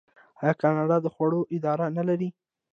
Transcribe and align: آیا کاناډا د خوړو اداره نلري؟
آیا 0.41 0.53
کاناډا 0.61 0.97
د 1.01 1.07
خوړو 1.13 1.41
اداره 1.55 1.85
نلري؟ 1.97 2.29